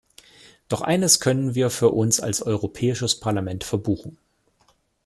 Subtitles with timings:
[0.67, 4.17] Doch eines können wir für uns als Europäsiches Parlament verbuchen.